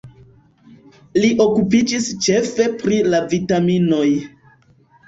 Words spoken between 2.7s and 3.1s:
pri